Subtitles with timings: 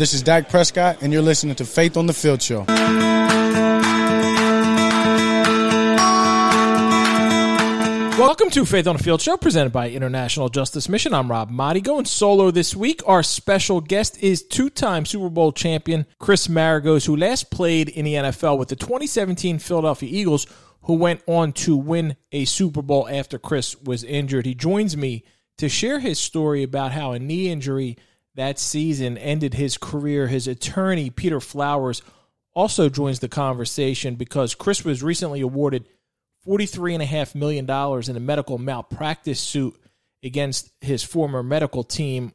[0.00, 2.64] This is Dak Prescott, and you're listening to Faith on the Field Show.
[8.18, 11.12] Welcome to Faith on the Field Show, presented by International Justice Mission.
[11.12, 11.82] I'm Rob Maaddi.
[11.82, 13.02] Going solo this week.
[13.06, 18.14] Our special guest is two-time Super Bowl champion Chris Maragos, who last played in the
[18.14, 20.46] NFL with the 2017 Philadelphia Eagles,
[20.84, 24.46] who went on to win a Super Bowl after Chris was injured.
[24.46, 25.24] He joins me
[25.58, 27.98] to share his story about how a knee injury
[28.34, 30.26] that season ended his career.
[30.26, 32.02] His attorney, Peter Flowers,
[32.54, 35.88] also joins the conversation because Chris was recently awarded–
[36.46, 37.64] $43.5 million
[38.08, 39.78] in a medical malpractice suit
[40.22, 42.32] against his former medical team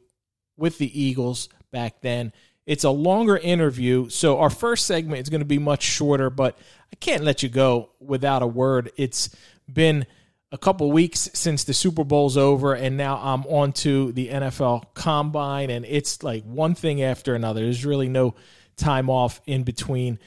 [0.56, 2.32] with the Eagles back then.
[2.66, 6.58] It's a longer interview, so our first segment is going to be much shorter, but
[6.92, 8.90] I can't let you go without a word.
[8.96, 9.34] It's
[9.72, 10.06] been
[10.52, 14.94] a couple weeks since the Super Bowl's over, and now I'm on to the NFL
[14.94, 17.62] Combine, and it's like one thing after another.
[17.62, 18.34] There's really no
[18.76, 20.18] time off in between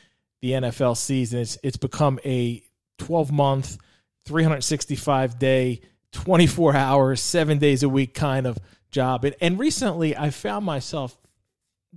[0.41, 1.39] the NFL season.
[1.39, 2.63] It's it's become a
[2.97, 3.77] 12 month,
[4.25, 8.57] 365 day, 24 hours, seven days a week kind of
[8.91, 9.25] job.
[9.25, 11.17] And, and recently I found myself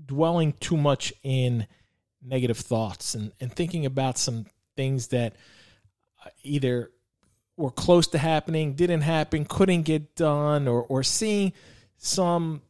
[0.06, 1.66] dwelling too much in
[2.22, 5.34] negative thoughts and, and thinking about some things that
[6.24, 6.90] uh, either
[7.56, 11.52] were close to happening, didn't happen, couldn't get done, or, or seeing
[11.98, 12.62] some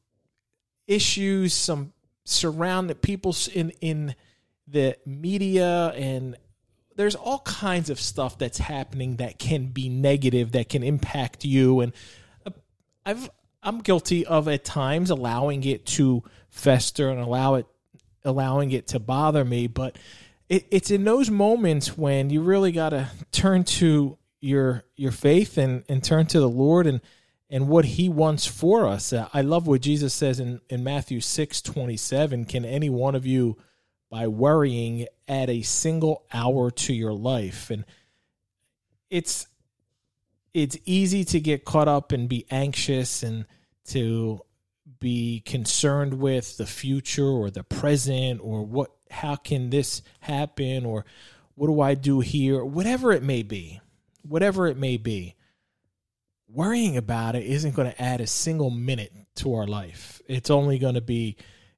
[0.86, 1.92] issues, some
[2.24, 4.14] surrounding people in, in
[4.66, 6.36] the media and
[6.96, 11.80] there's all kinds of stuff that's happening that can be negative that can impact you
[11.80, 11.92] and
[12.46, 12.50] uh,
[13.04, 13.30] I've
[13.62, 17.66] I'm guilty of at times allowing it to fester and allow it
[18.24, 19.96] allowing it to bother me but
[20.48, 25.56] it, it's in those moments when you really got to turn to your your faith
[25.56, 27.00] and and turn to the Lord and
[27.48, 29.12] and what he wants for us.
[29.12, 33.56] Uh, I love what Jesus says in in Matthew 6:27, can any one of you
[34.10, 37.70] by worrying add a single hour to your life?
[37.70, 37.84] And
[39.08, 39.46] it's
[40.52, 43.46] it's easy to get caught up and be anxious and
[43.86, 44.40] to
[44.98, 51.04] be concerned with the future or the present or what how can this happen or
[51.54, 52.64] what do I do here?
[52.64, 53.81] Whatever it may be
[54.22, 55.34] whatever it may be
[56.48, 60.78] worrying about it isn't going to add a single minute to our life it's only
[60.78, 61.36] going to be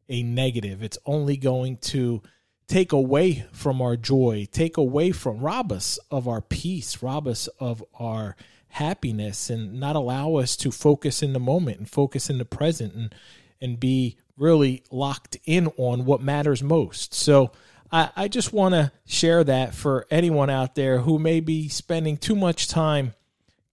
[0.09, 0.83] a negative.
[0.83, 2.22] It's only going to
[2.66, 7.49] take away from our joy, take away from, rob us of our peace, rob us
[7.60, 8.37] of our
[8.69, 12.94] happiness, and not allow us to focus in the moment and focus in the present
[12.94, 13.15] and,
[13.60, 17.15] and be really locked in on what matters most.
[17.15, 17.53] So,
[17.91, 22.17] I, I just want to share that for anyone out there who may be spending
[22.17, 23.15] too much time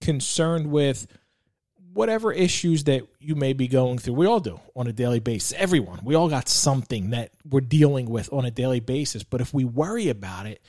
[0.00, 1.06] concerned with
[1.92, 4.14] whatever issues that you may be going through.
[4.14, 5.52] We all do on a daily basis.
[5.58, 6.00] Everyone.
[6.02, 9.22] We all got something that we're dealing with on a daily basis.
[9.24, 10.62] But if we worry about it,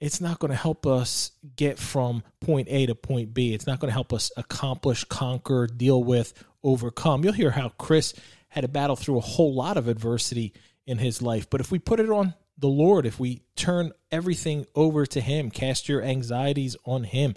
[0.00, 3.54] it's not going to help us get from point A to point B.
[3.54, 6.32] It's not going to help us accomplish, conquer, deal with,
[6.62, 7.22] overcome.
[7.24, 8.14] You'll hear how Chris
[8.48, 10.52] had to battle through a whole lot of adversity
[10.86, 11.48] in his life.
[11.48, 15.50] But if we put it on the Lord, if we turn everything over to Him,
[15.50, 17.34] cast your anxieties on Him,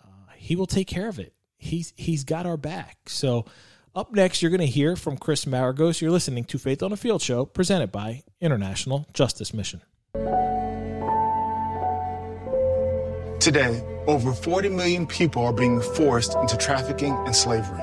[0.00, 2.98] uh, He will take care of it he's he's got our back.
[3.06, 3.46] So
[3.94, 6.00] up next, you're going to hear from Chris Maragos.
[6.00, 9.82] You're listening to Faith on the Field show presented by International Justice Mission.
[13.38, 17.80] Today, over 40 million people are being forced into trafficking and slavery.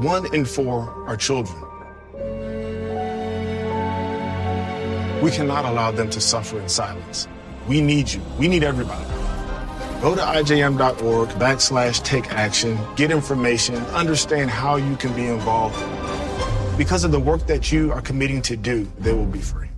[0.00, 1.71] One in four are children.
[5.22, 7.28] We cannot allow them to suffer in silence.
[7.68, 8.20] We need you.
[8.40, 9.04] We need everybody.
[10.00, 15.78] Go to ijm.org backslash take action, get information, understand how you can be involved.
[16.76, 19.68] Because of the work that you are committing to do, they will be free.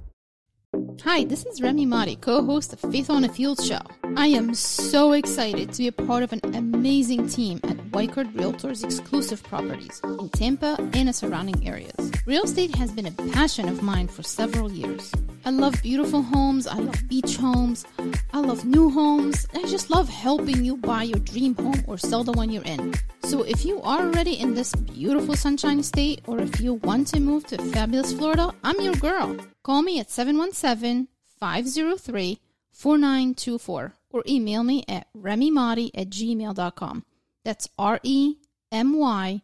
[1.02, 3.82] Hi, this is Remy Maaddi, co-host of Faith on the Field show.
[4.16, 7.60] I am so excited to be a part of an amazing team
[7.94, 12.10] Weichert Realtors exclusive properties in Tampa and the surrounding areas.
[12.26, 15.12] Real estate has been a passion of mine for several years.
[15.44, 17.86] I love beautiful homes, I love beach homes,
[18.32, 19.46] I love new homes.
[19.54, 22.94] I just love helping you buy your dream home or sell the one you're in.
[23.22, 27.20] So if you are already in this beautiful sunshine state or if you want to
[27.20, 29.36] move to fabulous Florida, I'm your girl.
[29.62, 31.06] Call me at 717
[31.38, 32.40] 503
[32.72, 37.04] 4924 or email me at remymaaddi at gmail.com.
[37.44, 38.36] That's R E
[38.72, 39.42] M Y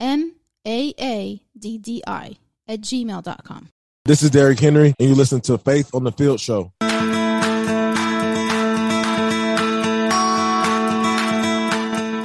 [0.00, 0.34] M
[0.66, 2.36] A A D D I
[2.66, 3.68] at gmail.com.
[4.04, 6.72] This is Derrick Henry, and you listen to Faith on the Field Show.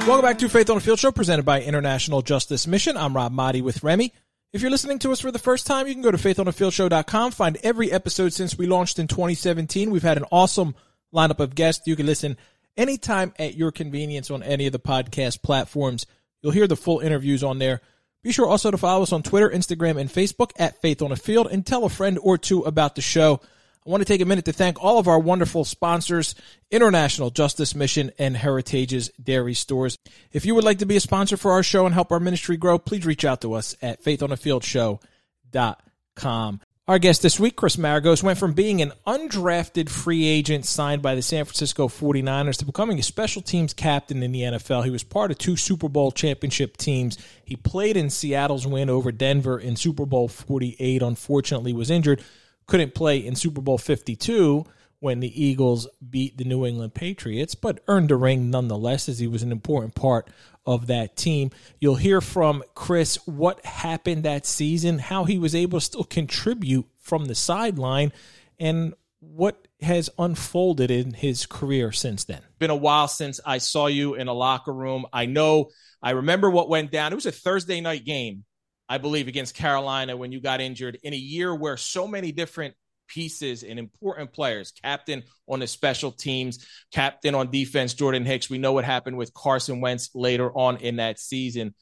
[0.06, 2.96] Welcome back to Faith on the Field Show, presented by International Justice Mission.
[2.96, 4.12] I'm Rob Maaddi with Remy.
[4.52, 7.58] If you're listening to us for the first time, you can go to faithonthefieldshow.com, find
[7.62, 9.90] every episode since we launched in 2017.
[9.90, 10.74] We've had an awesome
[11.12, 11.86] lineup of guests.
[11.86, 12.36] You can listen
[12.76, 16.06] anytime at your convenience on any of the podcast platforms.
[16.42, 17.80] You'll hear the full interviews on there.
[18.22, 21.16] Be sure also to follow us on Twitter, Instagram, and Facebook at Faith on the
[21.16, 23.40] Field and tell a friend or two about the show.
[23.86, 26.34] I want to take a minute to thank all of our wonderful sponsors,
[26.70, 29.98] International Justice Mission and Heritage's Dairy Stores.
[30.32, 32.56] If you would like to be a sponsor for our show and help our ministry
[32.56, 36.60] grow, please reach out to us at faithonthefieldshow.com.
[36.86, 41.14] Our guest this week, Chris Maragos, went from being an undrafted free agent signed by
[41.14, 44.84] the San Francisco 49ers to becoming a special teams captain in the NFL.
[44.84, 47.16] He was part of two Super Bowl championship teams.
[47.42, 52.22] He played in Seattle's win over Denver in Super Bowl 48, unfortunately was injured,
[52.66, 54.66] couldn't play in Super Bowl 52
[55.00, 59.26] when the Eagles beat the New England Patriots, but earned a ring nonetheless as he
[59.26, 60.28] was an important part
[60.66, 61.50] of that team.
[61.80, 66.86] You'll hear from Chris what happened that season, how he was able to still contribute
[66.98, 68.12] from the sideline,
[68.58, 72.40] and what has unfolded in his career since then.
[72.58, 75.06] Been a while since I saw you in a locker room.
[75.12, 75.70] I know
[76.02, 77.12] I remember what went down.
[77.12, 78.44] It was a Thursday night game,
[78.88, 82.74] I believe, against Carolina when you got injured in a year where so many different
[83.06, 84.72] pieces and important players.
[84.82, 88.50] Captain on the special teams, captain on defense, Jordan Hicks.
[88.50, 91.74] We know what happened with Carson Wentz later on in that season.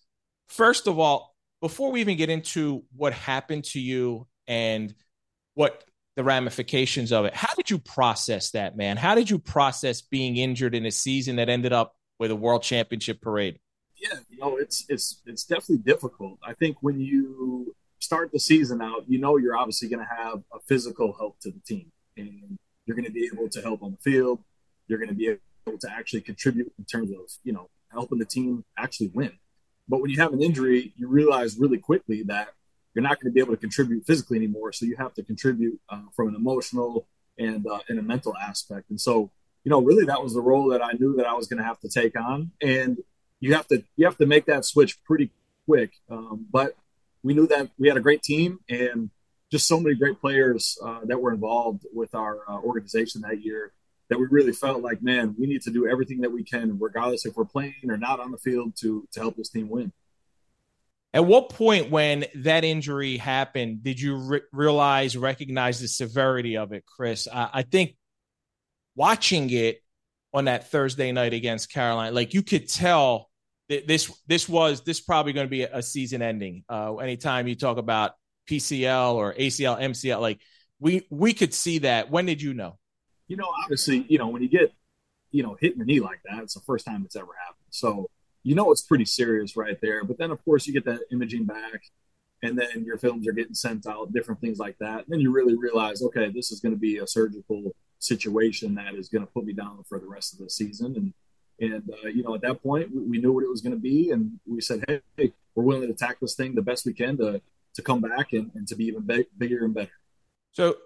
[0.49, 4.95] First of all, before we even get into what happened to you and
[5.55, 5.85] what
[6.17, 8.97] the ramifications of it, how did you process that, man?
[8.97, 12.63] How did you process being injured in a season that ended up with a world
[12.63, 13.59] championship parade?
[13.97, 16.39] Yeah, you know, it's it's it's definitely difficult.
[16.45, 20.43] I think when you start the season out, you know you're obviously going to have
[20.53, 23.93] a physical help to the team, and you're going to be able to help on
[23.93, 24.41] the field.
[24.89, 25.29] You're going to be
[25.67, 29.33] able to actually contribute in terms of you know helping the team actually win.
[29.89, 32.49] But when you have an injury, you realize really quickly that
[32.95, 34.73] you're not going to be able to contribute physically anymore.
[34.73, 37.07] So you have to contribute uh, from an emotional
[37.39, 38.91] and uh, a mental aspect.
[38.91, 39.31] And so
[39.65, 41.65] you know really that was the role that I knew that I was going to
[41.65, 42.99] have to take on, and
[43.39, 45.31] you have to you have to make that switch pretty
[45.67, 45.93] quick.
[46.11, 46.75] Um, but
[47.23, 49.11] we knew that we had a great team and
[49.51, 53.73] just so many great players uh, that were involved with our uh, organization that year
[54.09, 57.25] that we really felt like, man, we need to do everything that we can, regardless
[57.25, 59.93] if we're playing or not on the field, to to help this team win.
[61.15, 66.73] At what point, when that injury happened, did you re- realize, recognize the severity of
[66.73, 67.29] it, Chris?
[67.31, 67.97] I, I think
[68.97, 69.83] watching it
[70.33, 73.29] on that Thursday night against Carolina, like you could tell
[73.81, 76.65] this this was this probably going to be a season ending.
[76.69, 78.13] Uh, anytime you talk about
[78.49, 80.41] PCL or ACL, MCL, like
[80.81, 82.11] we we could see that.
[82.11, 82.79] When did you know?
[83.29, 84.73] You know, obviously, you know when you get
[85.31, 87.67] you know hitting the knee like that, it's the first time it's ever happened.
[87.71, 88.09] So
[88.43, 90.05] you know it's pretty serious right there.
[90.05, 91.83] But then of course you get that imaging back,
[92.43, 94.99] and then your films are getting sent out, different things like that.
[94.99, 98.95] And then you really realize, okay, this is going to be a surgical situation that
[98.95, 101.15] is going to put me down for the rest of the season and
[101.61, 103.81] and uh, you know, at that point, we, we knew what it was going to
[103.81, 106.93] be, and we said, "Hey, hey, we're willing to tackle this thing the best we
[106.93, 107.41] can to
[107.75, 109.93] to come back and, and to be even big, bigger and better."
[110.53, 110.77] So,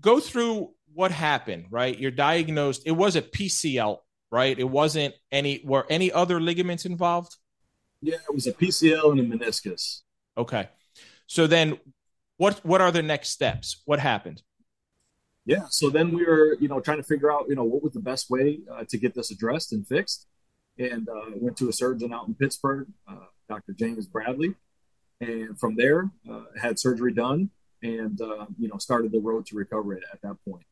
[0.00, 1.66] go through what happened.
[1.70, 2.82] Right, you're diagnosed.
[2.86, 3.98] It was a PCL,
[4.30, 4.58] right?
[4.58, 5.62] It wasn't any.
[5.64, 7.36] Were any other ligaments involved?
[8.02, 10.02] Yeah, it was a PCL and a meniscus.
[10.36, 10.68] Okay,
[11.26, 11.78] so then,
[12.36, 13.82] what what are the next steps?
[13.84, 14.42] What happened?
[15.46, 17.92] Yeah, so then we were, you know, trying to figure out, you know, what was
[17.92, 20.26] the best way uh, to get this addressed and fixed.
[20.76, 23.72] And uh, went to a surgeon out in Pittsburgh, uh, Dr.
[23.72, 24.56] James Bradley,
[25.22, 27.48] and from there uh, had surgery done,
[27.82, 30.66] and uh, you know started the road to recovery at that point.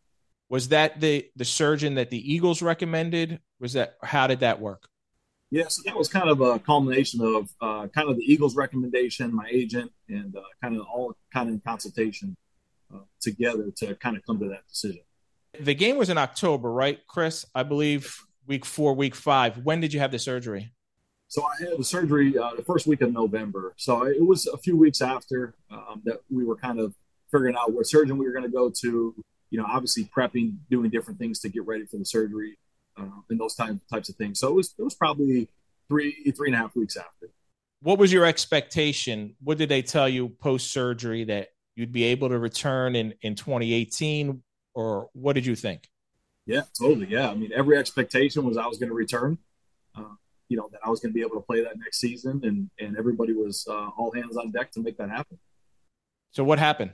[0.51, 3.41] Was that the the surgeon that the Eagles recommended?
[3.61, 4.89] Was that how did that work?
[5.51, 9.35] Yeah, so that was kind of a culmination of uh, kind of the Eagles recommendation,
[9.35, 12.37] my agent, and kind of all kind of in consultation
[12.95, 15.03] uh, together to kind of come to that decision.
[15.61, 17.45] The game was in October, right, Chris?
[17.55, 19.59] I believe week four, week five.
[19.59, 20.73] When did you have the surgery?
[21.29, 23.75] So I had the surgery uh, the first week of November.
[23.77, 26.95] So it was a few weeks after um, that we were kind of
[27.33, 29.15] figuring out what surgeon we were going to go to.
[29.51, 32.59] You know, obviously prepping, doing different things to get ready for the surgery,
[32.99, 34.41] uh, and those types types of things.
[34.41, 35.49] So it was it was probably
[35.89, 37.31] three three and a half weeks after.
[37.81, 39.37] What was your expectation?
[39.43, 43.35] What did they tell you post surgery that you'd be able to return in in
[43.35, 44.43] 2018
[44.75, 45.89] or what did you think?
[46.47, 47.31] Yeah totally yeah.
[47.31, 49.39] I mean every expectation was i was going to return
[49.97, 50.15] uh,
[50.49, 52.71] you know that i was going to be able to play that next season and
[52.79, 55.39] and everybody was uh, all hands on deck to make that happen.
[56.33, 56.93] So what happened?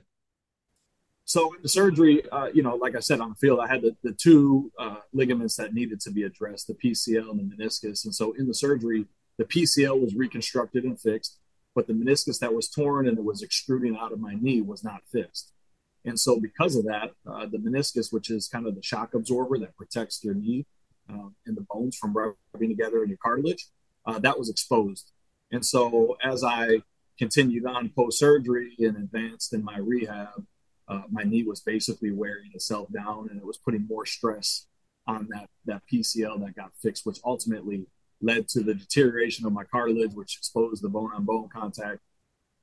[1.25, 3.81] So in the surgery uh, you know like i said on the field i had
[3.81, 8.05] the, the two uh, ligaments that needed to be addressed the pcl and the meniscus.
[8.05, 9.05] And so in the surgery
[9.37, 11.40] the pcl was reconstructed and fixed
[11.75, 14.83] but the meniscus that was torn and it was extruding out of my knee was
[14.83, 15.53] not fixed.
[16.03, 19.59] And so, because of that, uh, the meniscus, which is kind of the shock absorber
[19.59, 20.65] that protects your knee
[21.09, 23.67] uh, and the bones from rubbing together in your cartilage,
[24.05, 25.11] uh, that was exposed.
[25.51, 26.81] And so, as I
[27.19, 30.45] continued on post surgery and advanced in my rehab,
[30.87, 34.65] uh, my knee was basically wearing itself down, and it was putting more stress
[35.05, 37.85] on that that PCL that got fixed, which ultimately
[38.21, 41.99] led to the deterioration of my cartilage, which exposed the bone on bone contact,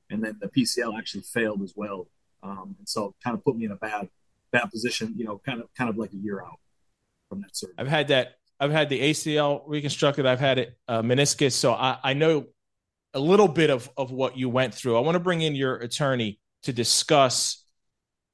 [0.09, 2.07] and then the PCL actually failed as well,
[2.43, 4.09] um, and so kind of put me in a bad
[4.51, 6.59] bad position, you know, kind of kind of like a year out
[7.29, 7.75] from that surgery.
[7.77, 8.35] I've had that.
[8.59, 10.25] I've had the ACL reconstructed.
[10.25, 12.47] I've had it uh, meniscus, so I, I know
[13.13, 14.97] a little bit of of what you went through.
[14.97, 17.63] I want to bring in your attorney to discuss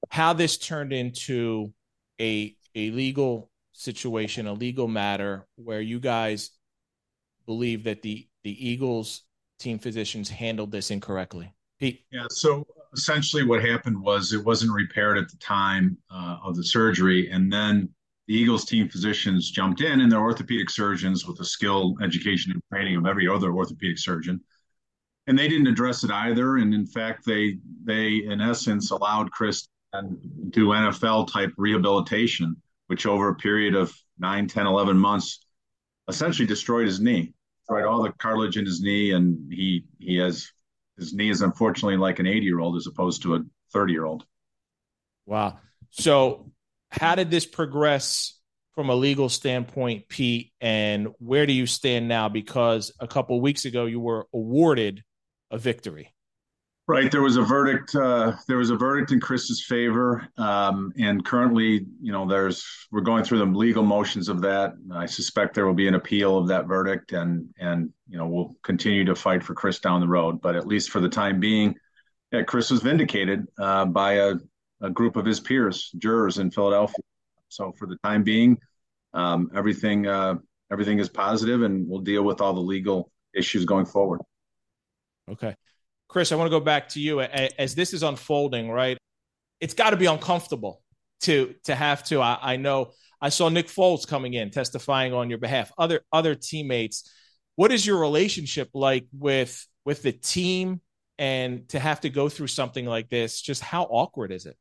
[0.10, 1.74] how this turned into
[2.20, 6.51] a a legal situation, a legal matter where you guys
[7.45, 9.23] believe that the the Eagles
[9.59, 11.53] team physicians handled this incorrectly.
[11.79, 12.05] Pete.
[12.11, 12.25] Yeah.
[12.29, 17.29] So essentially, what happened was it wasn't repaired at the time uh, of the surgery,
[17.31, 17.89] and then
[18.27, 22.61] the Eagles team physicians jumped in, and they're orthopedic surgeons with the skill, education, and
[22.71, 24.41] training of every other orthopedic surgeon.
[25.27, 26.57] And they didn't address it either.
[26.57, 30.03] And in fact, they they in essence allowed Chris to
[30.49, 32.55] do NFL type rehabilitation,
[32.87, 35.44] which over a period of 9, 10, 11 months
[36.07, 40.50] essentially destroyed his knee, destroyed all the cartilage in his knee, and he he has
[40.97, 43.43] his knee is unfortunately like an 80 year old as opposed to a
[43.74, 44.25] 30 year old.
[45.25, 45.59] Wow.
[45.89, 46.51] So
[46.89, 48.39] how did this progress
[48.74, 50.51] from a legal standpoint, Pete?
[50.62, 52.29] And where do you stand now?
[52.29, 55.03] Because a couple weeks ago you were awarded
[55.51, 56.13] a victory.
[56.88, 57.12] Right.
[57.12, 57.96] There was a verdict.
[57.96, 63.01] Uh, there was a verdict in Chris's favor, um, and currently, you know, there's we're
[63.01, 64.74] going through the legal motions of that.
[64.94, 68.56] I suspect there will be an appeal of that verdict, and and you know we'll
[68.62, 70.42] continue to fight for Chris down the road.
[70.42, 71.74] But at least for the time being,
[72.32, 74.36] yeah, Chris was vindicated uh, by a,
[74.80, 77.04] a group of his peers, jurors in Philadelphia.
[77.50, 78.60] So for the time being,
[79.15, 80.36] um, everything uh,
[80.72, 84.22] everything is positive, and we'll deal with all the legal issues going forward.
[85.32, 85.56] Okay.
[86.15, 88.98] Chris, I want to go back to you as this is unfolding, right?
[89.60, 90.81] It's got to be uncomfortable
[91.24, 92.22] to to have to.
[92.22, 95.74] I, I, know I saw Nick Foles coming in testifying on your behalf.
[95.77, 97.12] Other other teammates.
[97.57, 100.79] What is your relationship like with with the team
[101.19, 103.41] and to have to go through something like this?
[103.41, 104.55] Just how awkward is it?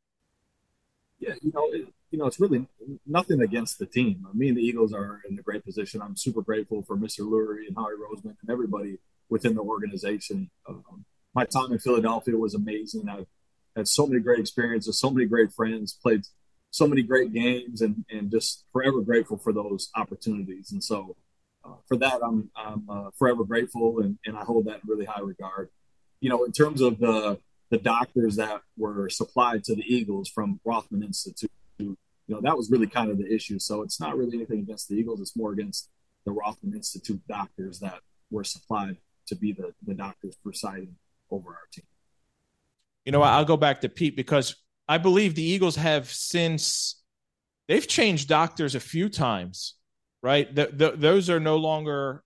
[1.20, 2.66] Yeah, you know, it, you know, it's really
[3.06, 4.26] nothing against the team.
[4.34, 6.02] Me and the Eagles are in a great position.
[6.02, 7.20] I'm super grateful for Mr.
[7.20, 10.50] Lurie and Howie Roseman and everybody within the organization.
[10.68, 13.08] Um, my time in Philadelphia was amazing.
[13.08, 13.26] I
[13.76, 16.22] had so many great experiences, so many great friends, played
[16.70, 20.72] so many great games, and and just forever grateful for those opportunities.
[20.72, 21.16] And so,
[21.64, 25.06] uh, for that, I'm I'm uh, forever grateful, and, and I hold that in really
[25.06, 25.70] high regard.
[26.20, 27.38] You know, in terms of the
[27.70, 31.96] the doctors that were supplied to the Eagles from Rothman Institute, you
[32.28, 33.58] know, that was really kind of the issue.
[33.58, 35.88] So it's not really anything against the Eagles; it's more against
[36.24, 38.00] the Rothman Institute doctors that
[38.30, 40.96] were supplied to be the the doctors presiding
[41.34, 41.84] over our team.
[43.04, 44.56] You know, I'll go back to Pete because
[44.88, 47.02] I believe the Eagles have since
[47.68, 49.74] they've changed doctors a few times,
[50.22, 50.52] right?
[50.54, 52.22] The, the, those are no longer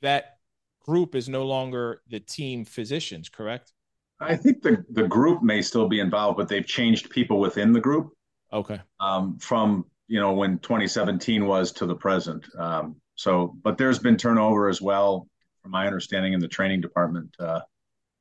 [0.00, 0.38] that
[0.80, 3.72] group is no longer the team physicians, correct?
[4.20, 7.80] I think the the group may still be involved, but they've changed people within the
[7.80, 8.12] group.
[8.52, 8.80] Okay.
[9.00, 12.46] Um, from you know when 2017 was to the present.
[12.56, 15.28] Um, so, but there's been turnover as well,
[15.62, 17.34] from my understanding, in the training department.
[17.38, 17.60] Uh,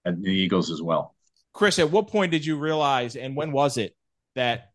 [0.05, 1.15] at the Eagles as well.
[1.53, 3.95] Chris, at what point did you realize, and when was it,
[4.35, 4.71] that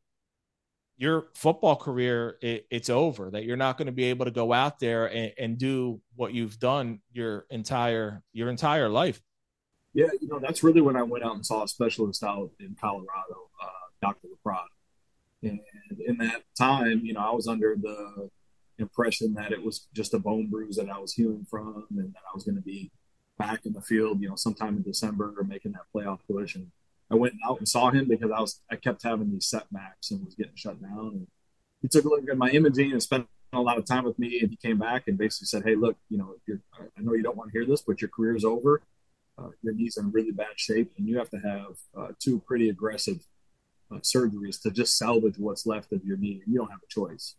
[0.99, 3.31] your football career it, it's over?
[3.31, 6.33] That you're not going to be able to go out there and, and, do what
[6.35, 9.21] you've done your entire your entire life?
[9.95, 12.77] Yeah, you know that's really when I went out and saw a specialist out in
[12.79, 13.69] Colorado, uh,
[14.03, 14.29] Dr.
[14.29, 14.69] LaPrade.
[15.43, 15.61] And
[16.05, 18.29] in that time, you know, I was under the
[18.79, 22.23] impression that it was just a bone bruise that I was healing from, and that
[22.31, 22.91] I was going to be
[23.39, 26.55] back in the field, you know, sometime in December or making that playoff push.
[26.55, 26.71] And
[27.11, 30.25] I went out and saw him because I was I kept having these setbacks and
[30.25, 31.09] was getting shut down.
[31.13, 31.27] And
[31.83, 34.41] he took a look at my imaging and spent a lot of time with me.
[34.41, 37.37] And he came back and basically said, "Hey, look, you know, I know you don't
[37.37, 38.83] want to hear this, but your career is over.
[39.39, 42.71] Uh, your knee's in really bad shape, and you have to have uh, two pretty
[42.71, 43.27] aggressive
[43.93, 46.43] uh, surgeries to just salvage what's left of your knee.
[46.47, 47.35] You don't have a choice."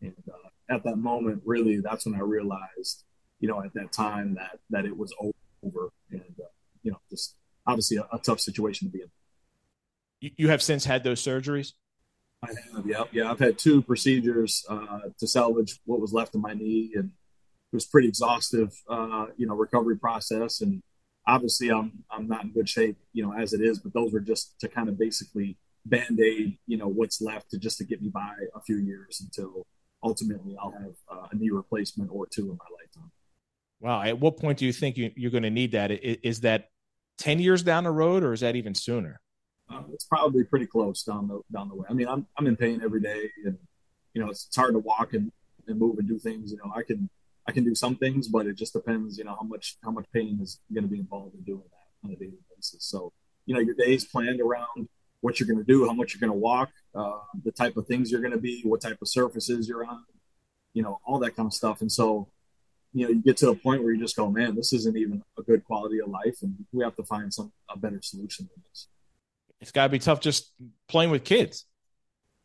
[0.00, 3.04] And uh, at that moment, really, that's when I realized,
[3.38, 5.32] you know, at that time that that it was over
[5.64, 6.48] over, and uh,
[6.82, 10.32] you know, just obviously a, a, tough situation to be in.
[10.36, 11.72] You have since had those surgeries.
[12.42, 13.30] I have, yeah, yeah.
[13.30, 17.76] I've had two procedures uh, to salvage what was left of my knee, and it
[17.76, 20.60] was pretty exhaustive, uh, you know, recovery process.
[20.60, 20.82] And
[21.26, 23.78] obviously I'm I'm not in good shape, you know, as it is.
[23.78, 27.58] But those were just to kind of basically band aid, you know, what's left to
[27.58, 29.66] just to get me by a few years until
[30.02, 33.10] ultimately I'll have uh, a knee replacement or two in my lifetime.
[33.82, 34.02] Wow.
[34.02, 35.90] At what point do you think you, are going to need that?
[35.90, 36.68] Is that
[37.18, 39.20] 10 years down the road or is that even sooner?
[39.68, 41.86] Uh, it's probably pretty close down the, down the way.
[41.90, 43.58] I mean, I'm, I'm in pain every day and,
[44.14, 45.32] you know, it's, it's hard to walk and,
[45.66, 46.52] and move and do things.
[46.52, 47.10] You know, I can,
[47.48, 50.06] I can do some things, but it just depends, you know, how much, how much
[50.14, 52.84] pain is going to be involved in doing that on a daily basis.
[52.84, 53.12] So,
[53.46, 54.88] you know, your days planned around
[55.22, 57.88] what you're going to do, how much you're going to walk, uh, the type of
[57.88, 60.04] things you're going to be, what type of surfaces you're on,
[60.72, 61.80] you know, all that kind of stuff.
[61.80, 62.28] And so,
[62.92, 65.22] you know, you get to a point where you just go, man, this isn't even
[65.38, 68.62] a good quality of life, and we have to find some a better solution than
[68.68, 68.88] this.
[69.60, 70.52] It's got to be tough just
[70.88, 71.66] playing with kids.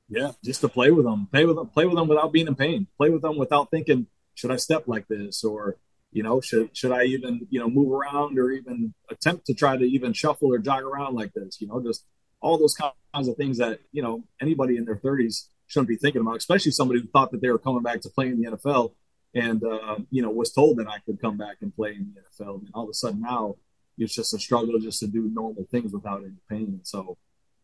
[0.10, 2.56] Yeah, just to play with them, play with them, play with them without being in
[2.56, 5.78] pain, play with them without thinking, should I step like this, or
[6.12, 9.76] you know, should should I even you know move around or even attempt to try
[9.76, 11.60] to even shuffle or jog around like this?
[11.60, 12.06] You know, just
[12.40, 16.22] all those kinds of things that you know anybody in their 30s shouldn't be thinking
[16.22, 18.94] about, especially somebody who thought that they were coming back to play in the NFL
[19.36, 22.22] and uh, you know was told that I could come back and play in the
[22.22, 22.60] NFL.
[22.60, 23.56] And all of a sudden now
[23.98, 26.80] it's just a struggle just to do normal things without any pain.
[26.84, 27.18] So,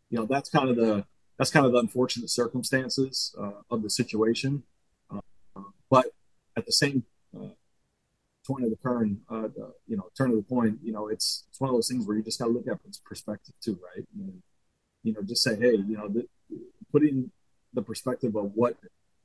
[0.10, 1.06] you know, that's kind of the
[1.38, 4.64] that's kind of the unfortunate circumstances uh, of the situation.
[5.12, 5.20] Uh,
[5.90, 6.08] but
[6.56, 7.04] at the same
[7.36, 7.50] uh,
[8.46, 11.46] point of the turn, uh, the, you know, turn of the point, you know, it's
[11.50, 14.06] it's one of those things where you just got to look at perspective too, right?
[14.16, 14.42] And,
[15.04, 16.12] you know, just say, hey, you know,
[16.92, 17.32] putting
[17.74, 18.78] the perspective of what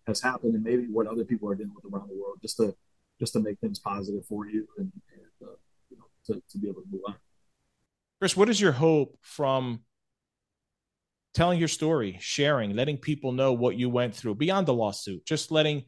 [0.08, 2.74] has happened and maybe what other people are dealing with around the world, just to
[3.20, 5.52] just to make things positive for you and, and uh,
[5.90, 7.14] you know to, to be able to move on.
[8.20, 9.80] Chris, what is your hope from
[11.34, 15.52] telling your story, sharing, letting people know what you went through beyond the lawsuit, just
[15.52, 15.84] letting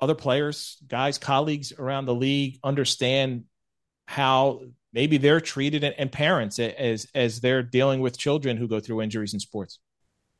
[0.00, 3.44] other players, guys, colleagues around the league understand
[4.06, 4.60] how
[4.92, 9.00] maybe they're treated and, and parents as as they're dealing with children who go through
[9.00, 9.78] injuries in sports.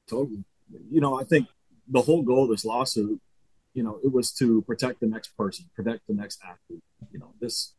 [0.08, 0.44] Totally.
[0.90, 1.46] You know, I think
[1.88, 3.20] the whole goal of this lawsuit,
[3.74, 6.82] you know, it was to protect the next person, protect the next athlete.
[7.12, 7.74] You know, this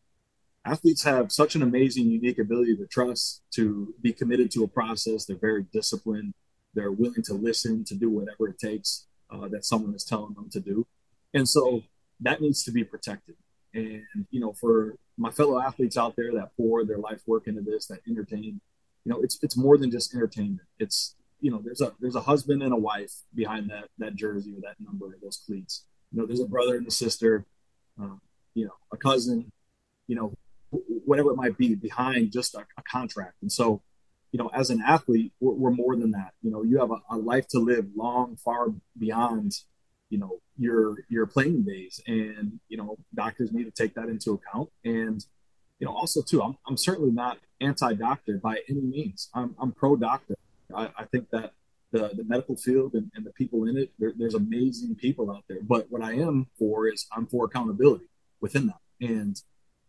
[0.65, 5.25] athletes have such an amazing, unique ability to trust, to be committed to a process.
[5.25, 6.33] They're very disciplined.
[6.73, 10.49] They're willing to listen, to do whatever it takes uh, that someone is telling them
[10.51, 10.85] to do.
[11.33, 11.83] And so
[12.19, 13.35] that needs to be protected.
[13.73, 17.61] And, you know, for my fellow athletes out there that pour their life work into
[17.61, 18.61] this, that entertain,
[19.03, 20.67] you know, it's, it's more than just entertainment.
[20.79, 24.53] It's, you know, there's a, there's a husband and a wife behind that, that jersey
[24.57, 25.85] or that number or those cleats.
[26.11, 27.45] You know, there's a brother and a sister,
[28.01, 28.15] uh,
[28.53, 29.51] you know, a cousin,
[30.07, 30.33] you know,
[31.05, 33.35] whatever it might be behind just a, a contract.
[33.41, 33.81] And so,
[34.31, 36.33] you know, as an athlete, we're, we're more than that.
[36.41, 39.53] You know, you have a, a, life to live long, far beyond,
[40.09, 44.31] you know, your your playing days, and you know, doctors need to take that into
[44.31, 44.69] account.
[44.83, 45.23] And
[45.79, 49.29] you know, also too, I'm I'm certainly not anti-doctor by any means.
[49.33, 50.35] I'm I'm pro-doctor.
[50.75, 51.53] I, I think that
[51.91, 55.43] the the medical field and, and the people in it, there, there's amazing people out
[55.47, 55.59] there.
[55.61, 58.05] But what I am for is I'm for accountability
[58.41, 59.41] within that, and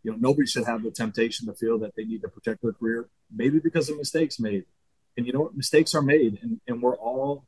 [0.03, 2.71] you know, nobody should have the temptation to feel that they need to protect their
[2.71, 4.65] career, maybe because of mistakes made.
[5.17, 5.57] And you know what?
[5.57, 7.45] Mistakes are made, and, and we're all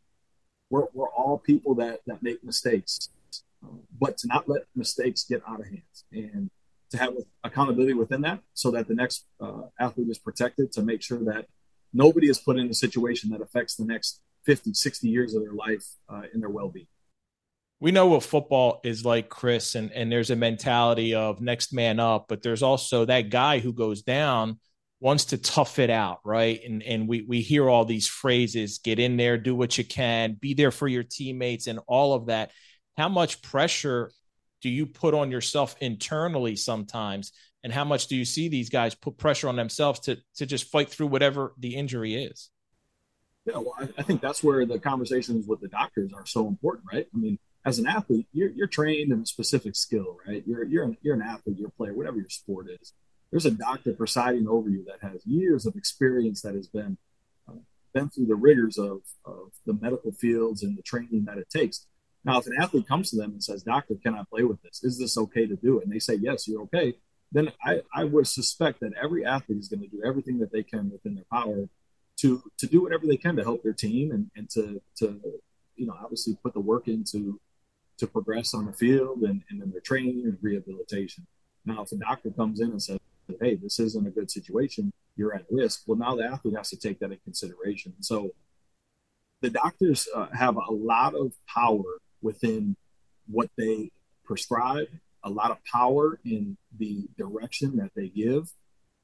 [0.70, 3.10] we're, we're all people that that make mistakes.
[4.00, 6.50] but to not let mistakes get out of hands and
[6.90, 7.14] to have
[7.44, 11.48] accountability within that, so that the next uh, athlete is protected, to make sure that
[11.94, 15.54] nobody is put in a situation that affects the next 50, 60 years of their
[15.54, 16.88] life uh, in their well-being
[17.82, 22.00] we know what football is like, Chris, and, and there's a mentality of next man
[22.00, 24.60] up, but there's also that guy who goes down
[25.00, 26.62] wants to tough it out, right?
[26.64, 30.38] And and we we hear all these phrases, get in there, do what you can,
[30.40, 32.52] be there for your teammates and all of that.
[32.98, 34.12] How much pressure
[34.62, 37.32] do you put on yourself internally sometimes?
[37.64, 40.72] And how much do you see these guys put pressure on themselves to to just
[40.72, 42.50] fight through whatever the injury is?
[43.46, 46.86] Yeah, well, I, I think that's where the conversations with the doctors are so important,
[46.92, 47.08] right?
[47.14, 50.44] I mean, as an athlete, you're, you're trained in a specific skill, right?
[50.46, 52.94] You're, you're, an, you're an athlete, you're a player, whatever your sport is.
[53.32, 56.98] There's a doctor presiding over you that has years of experience that has been
[57.48, 57.54] uh,
[57.94, 61.88] been through the rigors of, of the medical fields and the training that it takes.
[62.24, 64.84] Now, if an athlete comes to them and says, Doctor, can I play with this?
[64.84, 65.80] Is this okay to do?
[65.80, 66.94] And they say, Yes, you're okay.
[67.32, 70.64] Then I, I would suspect that every athlete is going to do everything that they
[70.64, 71.70] can within their power
[72.18, 75.20] to to do whatever they can to help their team and, and to to
[75.76, 77.40] you know obviously put the work into
[77.98, 81.26] to progress on the field and, and in their training and rehabilitation.
[81.66, 82.98] Now, if a doctor comes in and says,
[83.40, 86.78] hey, this isn't a good situation, you're at risk, well, now the athlete has to
[86.78, 87.94] take that in consideration.
[88.00, 88.32] So
[89.42, 91.84] the doctors uh, have a lot of power
[92.24, 92.76] within
[93.28, 93.92] what they
[94.24, 94.88] prescribe,
[95.24, 98.52] a lot of power in the direction that they give.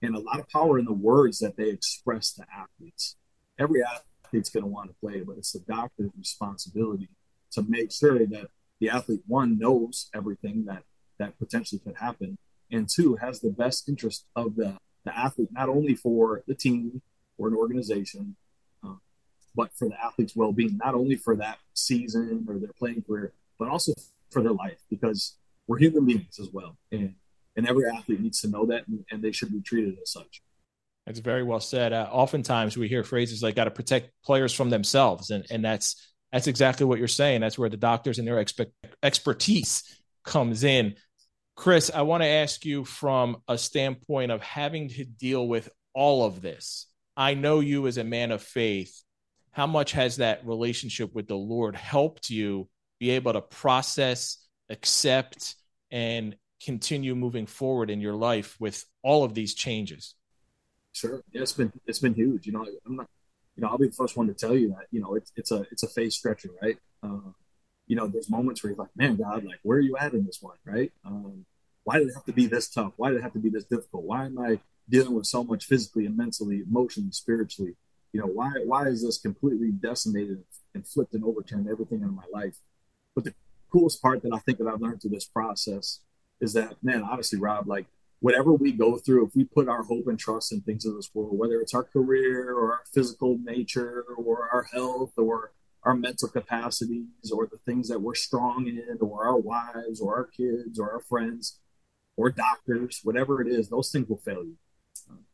[0.02, 3.16] and a lot of power in the words that they express to athletes.
[3.60, 7.10] Every athlete's going to want to play, but it's the doctor's responsibility
[7.52, 8.50] to make sure that
[8.80, 10.84] the athlete one knows everything that
[11.18, 12.38] that potentially could happen,
[12.72, 17.02] and two has the best interest of the the athlete, not only for the team
[17.38, 18.36] or an organization,
[18.84, 18.96] uh,
[19.56, 23.32] but for the athlete's well being, not only for that season or their playing career,
[23.58, 23.94] but also
[24.30, 27.14] for their life, because we're human beings as well, and
[27.56, 30.42] and every athlete needs to know that, and, and they should be treated as such.
[31.06, 31.94] That's very well said.
[31.94, 36.12] Uh, oftentimes we hear phrases like "got to protect players from themselves," and and that's
[36.32, 37.42] that's exactly what you're saying.
[37.42, 39.84] That's where the doctors and their expe- expertise
[40.24, 40.96] comes in.
[41.56, 46.26] Chris, I want to ask you from a standpoint of having to deal with all
[46.26, 46.86] of this.
[47.16, 49.02] I know you as a man of faith.
[49.52, 54.38] How much has that relationship with the Lord helped you be able to process,
[54.70, 55.56] accept,
[55.92, 60.16] and continue moving forward in your life with all of these changes?
[60.94, 61.22] Sure.
[61.32, 62.48] Yeah, it's been it's been huge.
[62.48, 63.08] You know, I'm not
[63.58, 65.52] you know, I'll be the first one to tell you that, you know, it's it's
[65.52, 66.78] a it's a phase stretcher, right?
[67.02, 67.32] Uh,
[67.88, 70.26] you know, there's moments where you're like, man, God, like, where are you at in
[70.26, 70.92] this one, right?
[71.04, 71.46] Um,
[71.84, 72.94] why did it have to be this tough?
[72.98, 74.04] Why did it have to be this difficult?
[74.04, 77.76] Why am I dealing with so much physically and mentally, emotionally, spiritually?
[78.14, 80.44] You know, why why is this completely decimated
[80.76, 82.58] and flipped and overturned everything in my life?
[83.16, 83.34] But the
[83.72, 86.00] coolest part that I think that I've learned through this process
[86.40, 87.86] is that, man, honestly, Rob, like
[88.20, 91.10] whatever we go through, if we put our hope and trust in things of this
[91.14, 95.52] world, whether it's our career or our physical nature or our health or
[95.84, 100.26] our mental capacities or the things that we're strong in or our wives or our
[100.26, 101.60] kids or our friends
[102.18, 104.58] or doctors, whatever it is, those things will fail you.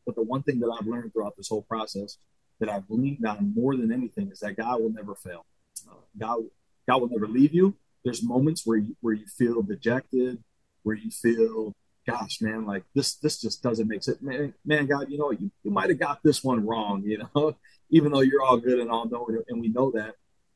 [0.06, 2.17] But the one thing that I've learned throughout this whole process
[2.60, 5.46] that I've leaned on more than anything is that God will never fail.
[5.89, 6.43] Uh, God,
[6.88, 7.76] God will never leave you.
[8.04, 10.44] There's moments where you, where you feel dejected,
[10.84, 11.74] where you feel
[12.06, 14.22] gosh, man, like this, this just doesn't make sense.
[14.22, 17.56] Man, man God, you know, you, you might have got this one wrong, you know,
[17.89, 20.16] even though you're all good and all knowing, and we know that.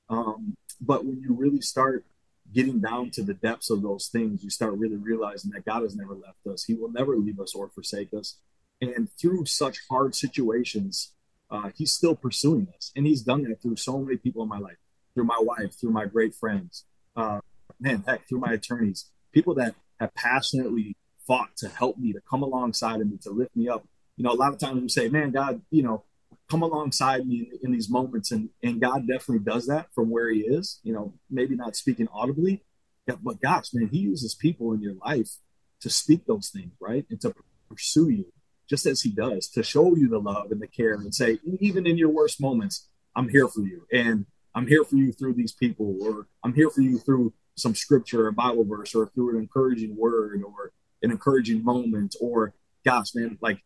[0.10, 2.06] Um, but when you really start
[2.54, 5.96] getting down to the depths of those things, you start really realizing that God has
[5.96, 6.64] never left us.
[6.64, 8.38] He will never leave us or forsake us.
[8.82, 11.14] And through such hard situations,
[11.50, 12.92] uh, He's still pursuing us.
[12.96, 14.78] And He's done that through so many people in my life,
[15.14, 16.86] through my wife, through my great friends,
[17.18, 17.40] uh,
[17.80, 22.44] man, heck, through my attorneys, people that have passionately fought to help me, to come
[22.44, 23.86] alongside of me, to lift me up.
[24.16, 26.04] You know, a lot of times we say, man, God, you know,
[26.50, 28.32] come alongside me in, in, these moments.
[28.32, 32.08] And, and God definitely does that from where he is, you know, maybe not speaking
[32.14, 32.64] audibly,
[33.06, 35.38] but gosh, man, he uses people in your life
[35.82, 37.06] to speak those things, right?
[37.10, 37.34] And to
[37.70, 38.26] pursue you
[38.70, 41.88] just as he does, to show you the love and the care and say, even
[41.88, 43.88] in your worst moments, I'm here for you.
[43.92, 44.26] And
[44.58, 48.28] I'm here for you through these people, or I'm here for you through some scripture
[48.28, 50.72] or Bible verse, or through an encouraging word, or
[51.04, 53.60] an encouraging moment or gosh man like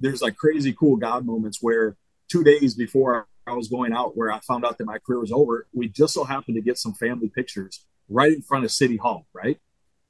[0.00, 1.96] there's like crazy cool god moments where
[2.30, 5.32] two days before i was going out where i found out that my career was
[5.32, 8.96] over we just so happened to get some family pictures right in front of city
[8.96, 9.58] hall right?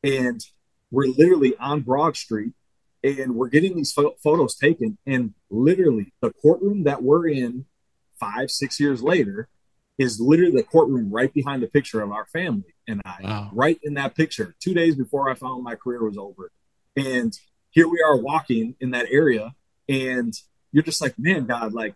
[0.02, 0.40] And
[0.90, 2.52] we're literally on broad street
[3.02, 7.66] and we're getting these pho- photos taken and literally the courtroom that we're in
[8.18, 9.48] five six years later
[9.98, 13.50] is literally the courtroom right behind the picture of our family and I, wow.
[13.52, 16.52] right in that picture, two days before I found my career was over.
[16.96, 17.38] And
[17.70, 19.54] here we are walking in that area,
[19.88, 20.32] and
[20.72, 21.94] you're just like, man, God, like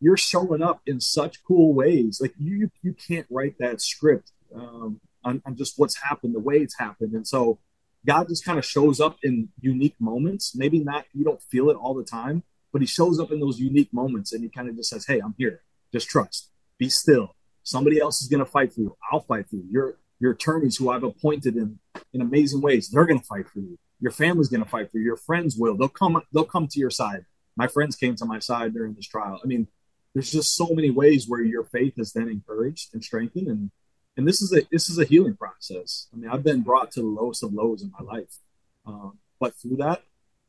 [0.00, 2.18] you're showing up in such cool ways.
[2.20, 6.56] Like you, you can't write that script um, on, on just what's happened, the way
[6.56, 7.58] it's happened, and so
[8.06, 10.54] God just kind of shows up in unique moments.
[10.54, 13.58] Maybe not, you don't feel it all the time, but He shows up in those
[13.58, 15.62] unique moments, and He kind of just says, "Hey, I'm here.
[15.92, 16.50] Just trust.
[16.78, 17.34] Be still.
[17.62, 18.96] Somebody else is going to fight for you.
[19.10, 19.64] I'll fight for you.
[19.70, 21.78] Your your attorneys, who I've appointed in
[22.12, 23.78] in amazing ways, they're going to fight for you.
[24.00, 25.04] Your family's going to fight for you.
[25.04, 25.76] Your friends will.
[25.76, 26.20] They'll come.
[26.32, 27.24] They'll come to your side.
[27.56, 29.40] My friends came to my side during this trial.
[29.42, 29.68] I mean,
[30.14, 33.70] there's just so many ways where your faith is then encouraged and strengthened, and
[34.16, 36.08] and this is a this is a healing process.
[36.12, 38.38] I mean, I've been brought to the lowest of lows in my life,
[38.86, 40.02] um, but through that,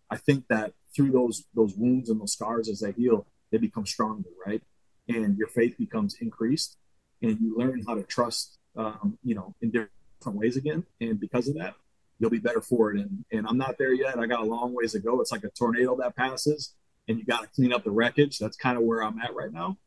[0.10, 3.86] I think that through those those wounds and those scars as they heal, they become
[3.86, 4.62] stronger, right?
[5.08, 6.78] And your faith becomes increased,
[7.22, 10.86] and you learn how to trust, um, you know, in different ways again.
[11.00, 11.76] And because of that,
[12.20, 13.00] you'll be better for it.
[13.00, 14.20] And, and I'm not there yet.
[14.20, 15.22] I got a long ways to go.
[15.22, 16.74] It's like a tornado that passes
[17.08, 18.40] and you got to clean up the wreckage.
[18.40, 19.78] That's kind of where I'm at right now.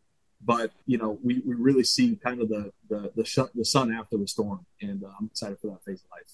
[0.43, 3.93] But, you know, we, we really see kind of the, the, the, sh- the sun
[3.93, 4.65] after the storm.
[4.81, 6.33] And uh, I'm excited for that phase of life.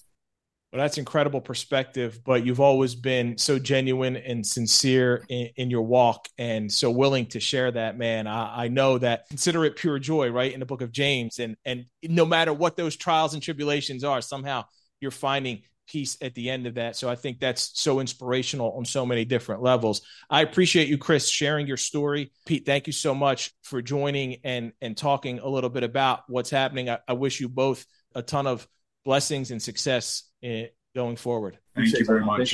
[0.77, 5.81] Well, that's incredible perspective, but you've always been so genuine and sincere in, in your
[5.81, 8.27] walk and so willing to share that, man.
[8.27, 10.53] I, I, know that consider it pure joy, right?
[10.53, 11.39] In the book of James.
[11.39, 14.65] And, and no matter what those trials and tribulations are, somehow
[14.99, 16.95] you're finding peace at the end of that.
[16.95, 20.03] So I think that's so inspirational on so many different levels.
[20.29, 22.31] I appreciate you, Chris, sharing your story.
[22.45, 26.51] Pete, thank you so much for joining and and talking a little bit about what's
[26.51, 26.87] happening.
[26.87, 28.67] I, I wish you both a ton of
[29.07, 31.57] blessings and success in, going forward.
[31.73, 32.53] Thank you very much.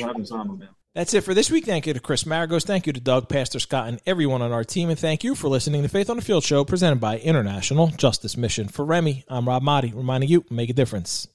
[0.93, 1.65] That's it for this week.
[1.65, 2.63] Thank you to Chris Maragos.
[2.63, 4.91] Thank you to Doug, Pastor Scott, and everyone on our team.
[4.91, 8.37] And thank you for listening to Faith on the Field show presented by International Justice
[8.37, 8.67] Mission.
[8.67, 11.27] For Remy, I'm Rob Maaddi, reminding you, make a difference.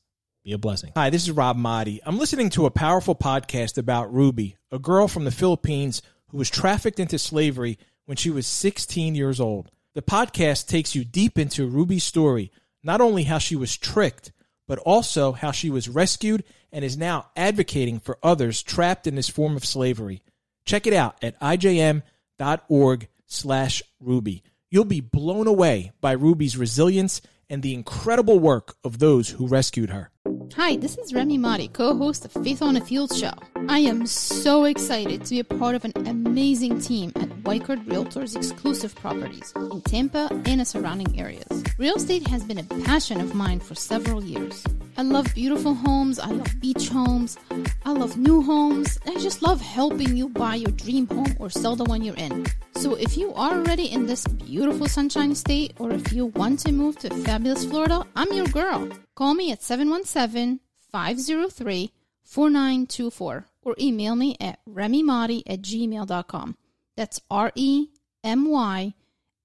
[0.44, 0.92] Be a blessing.
[0.94, 1.98] Hi, this is Rob Maaddi.
[2.06, 6.48] I'm listening to a powerful podcast about Ruby, a girl from the Philippines who was
[6.48, 9.72] trafficked into slavery when she was 16 years old.
[9.96, 12.52] The podcast takes you deep into Ruby's story,
[12.84, 14.30] not only how she was tricked,
[14.68, 19.28] but also how she was rescued and is now advocating for others trapped in this
[19.28, 20.22] form of slavery.
[20.64, 24.44] Check it out at ijm.org slash Ruby.
[24.70, 29.90] You'll be blown away by Ruby's resilience and the incredible work of those who rescued
[29.90, 30.10] her.
[30.56, 33.32] Hi, this is Remy Maaddi, co-host of Faith on the Field show.
[33.68, 38.34] I am so excited to be a part of an amazing team at Weichert Realtors
[38.34, 41.46] exclusive properties in Tampa and the surrounding areas.
[41.78, 44.64] Real estate has been a passion of mine for several years.
[44.96, 47.38] I love beautiful homes, I love beach homes,
[47.84, 48.98] I love new homes.
[49.06, 52.46] I just love helping you buy your dream home or sell the one you're in.
[52.74, 56.72] So if you are already in this beautiful sunshine state or if you want to
[56.72, 58.88] move to fabulous Florida, I'm your girl.
[59.18, 60.60] Call me at 717
[60.92, 66.56] 503 4924 or email me at remymaaddi at gmail.com.
[66.96, 67.88] That's R E
[68.22, 68.94] M Y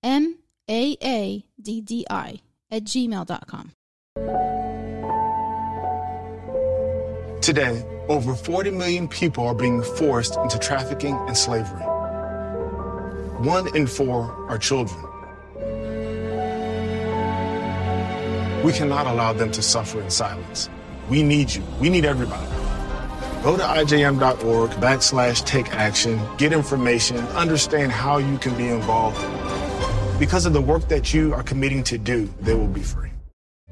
[0.04, 0.38] M
[0.70, 3.72] A A D D I at gmail.com.
[7.42, 11.82] Today, over 40 million people are being forced into trafficking and slavery.
[13.42, 15.04] One in four are children.
[18.64, 20.70] We cannot allow them to suffer in silence.
[21.10, 21.64] We need you.
[21.82, 22.48] We need everybody.
[23.44, 29.20] Go to ijm.org backslash take action, get information, understand how you can be involved.
[30.18, 33.10] Because of the work that you are committing to do, they will be free.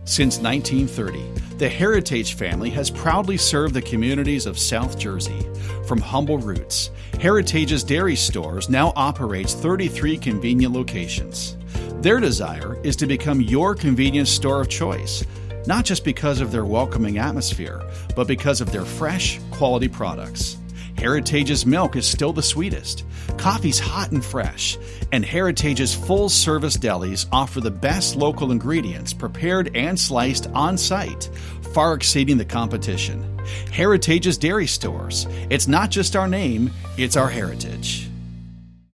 [0.03, 5.47] Since 1930, the Heritage family has proudly served the communities of South Jersey.
[5.85, 6.89] From humble roots,
[7.21, 11.55] Heritage's dairy stores now operates 33 convenient locations.
[12.01, 15.23] Their desire is to become your convenience store of choice,
[15.67, 17.79] not just because of their welcoming atmosphere,
[18.15, 20.57] but because of their fresh, quality products.
[20.97, 23.05] Heritage's milk is still the sweetest,
[23.37, 24.79] coffee's hot and fresh,
[25.11, 31.29] and Heritage's full service delis offer the best local ingredients prepared and sliced on site,
[31.71, 33.23] far exceeding the competition.
[33.71, 35.27] Heritage's dairy stores.
[35.51, 38.10] It's not just our name, it's our heritage.